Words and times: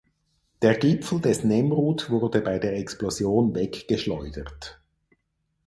Der 0.63 0.73
Gipfel 0.79 1.21
des 1.21 1.43
Nemrut 1.43 2.09
wurde 2.09 2.41
bei 2.41 2.57
der 2.57 2.75
Explosion 2.75 3.53
weggeschleudert. 3.53 4.81